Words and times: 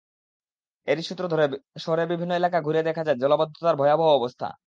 এরই 0.87 1.03
সূত্র 1.03 1.23
ধরে 1.27 1.45
শহরের 1.77 2.07
বিভিন্ন 2.07 2.31
এলাকা 2.35 2.57
ঘুরে 2.61 2.81
দেখা 2.83 3.03
যায় 3.03 3.17
জলাবদ্ধতার 3.17 3.75
ভয়াবহ 3.75 4.09
অবস্থা। 4.15 4.47